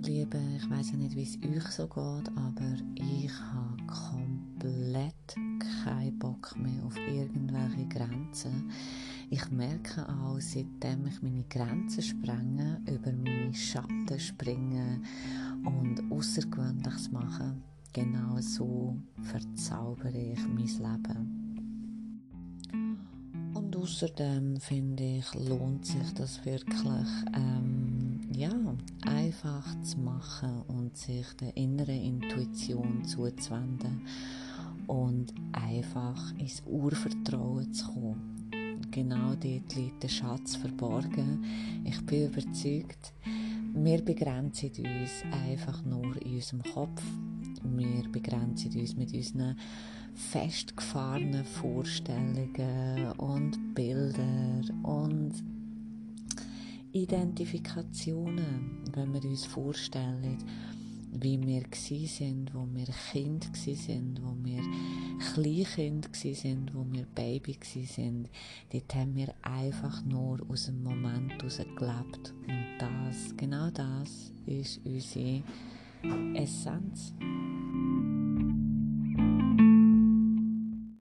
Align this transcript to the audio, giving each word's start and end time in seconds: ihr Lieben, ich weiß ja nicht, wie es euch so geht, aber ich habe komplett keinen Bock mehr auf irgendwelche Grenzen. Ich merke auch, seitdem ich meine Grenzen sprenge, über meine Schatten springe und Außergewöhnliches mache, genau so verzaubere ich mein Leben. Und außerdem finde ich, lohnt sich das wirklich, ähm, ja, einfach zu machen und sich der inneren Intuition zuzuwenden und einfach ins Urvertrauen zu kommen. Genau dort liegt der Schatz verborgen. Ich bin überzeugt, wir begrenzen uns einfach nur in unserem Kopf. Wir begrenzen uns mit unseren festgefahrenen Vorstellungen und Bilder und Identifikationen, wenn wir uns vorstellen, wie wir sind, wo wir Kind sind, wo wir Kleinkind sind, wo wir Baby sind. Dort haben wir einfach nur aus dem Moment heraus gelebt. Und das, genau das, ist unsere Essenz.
ihr 0.00 0.24
Lieben, 0.24 0.56
ich 0.56 0.70
weiß 0.70 0.92
ja 0.92 0.96
nicht, 0.96 1.16
wie 1.16 1.22
es 1.22 1.38
euch 1.44 1.70
so 1.72 1.86
geht, 1.86 2.28
aber 2.36 2.74
ich 2.94 3.32
habe 3.32 3.76
komplett 3.86 5.34
keinen 5.84 6.18
Bock 6.18 6.56
mehr 6.56 6.84
auf 6.84 6.96
irgendwelche 6.96 7.86
Grenzen. 7.88 8.70
Ich 9.30 9.50
merke 9.50 10.08
auch, 10.08 10.38
seitdem 10.40 11.06
ich 11.06 11.22
meine 11.22 11.44
Grenzen 11.48 12.02
sprenge, 12.02 12.80
über 12.86 13.12
meine 13.12 13.54
Schatten 13.54 14.18
springe 14.18 15.00
und 15.64 16.02
Außergewöhnliches 16.10 17.10
mache, 17.10 17.56
genau 17.92 18.40
so 18.40 18.96
verzaubere 19.22 20.18
ich 20.18 20.46
mein 20.48 20.66
Leben. 20.66 21.36
Und 23.54 23.76
außerdem 23.76 24.60
finde 24.60 25.18
ich, 25.18 25.34
lohnt 25.34 25.84
sich 25.84 26.12
das 26.14 26.44
wirklich, 26.44 27.08
ähm, 27.34 27.89
ja, 28.32 28.52
einfach 29.06 29.66
zu 29.82 29.98
machen 29.98 30.62
und 30.68 30.96
sich 30.96 31.26
der 31.40 31.56
inneren 31.56 32.02
Intuition 32.02 33.04
zuzuwenden 33.04 34.02
und 34.86 35.32
einfach 35.52 36.32
ins 36.38 36.62
Urvertrauen 36.66 37.72
zu 37.72 37.86
kommen. 37.86 38.50
Genau 38.90 39.34
dort 39.34 39.76
liegt 39.76 40.02
der 40.02 40.08
Schatz 40.08 40.56
verborgen. 40.56 41.44
Ich 41.84 42.04
bin 42.06 42.26
überzeugt, 42.26 43.12
wir 43.72 44.02
begrenzen 44.02 44.70
uns 44.70 45.22
einfach 45.48 45.84
nur 45.84 46.20
in 46.22 46.34
unserem 46.34 46.62
Kopf. 46.62 47.02
Wir 47.62 48.02
begrenzen 48.10 48.80
uns 48.80 48.96
mit 48.96 49.12
unseren 49.12 49.56
festgefahrenen 50.14 51.44
Vorstellungen 51.44 53.12
und 53.16 53.74
Bilder 53.74 54.22
und 54.22 54.49
Identifikationen, 56.92 58.82
wenn 58.92 59.12
wir 59.12 59.24
uns 59.24 59.46
vorstellen, 59.46 60.38
wie 61.12 61.40
wir 61.44 61.62
sind, 61.72 62.54
wo 62.54 62.66
wir 62.72 62.86
Kind 63.10 63.50
sind, 63.54 64.20
wo 64.22 64.34
wir 64.44 64.62
Kleinkind 65.34 66.08
sind, 66.14 66.74
wo 66.74 66.84
wir 66.90 67.04
Baby 67.14 67.58
sind. 67.62 68.28
Dort 68.72 68.94
haben 68.94 69.16
wir 69.16 69.34
einfach 69.42 70.04
nur 70.04 70.38
aus 70.48 70.66
dem 70.66 70.82
Moment 70.82 71.32
heraus 71.32 71.58
gelebt. 71.58 72.34
Und 72.46 72.66
das, 72.78 73.36
genau 73.36 73.70
das, 73.70 74.32
ist 74.46 74.80
unsere 74.84 75.42
Essenz. 76.34 77.12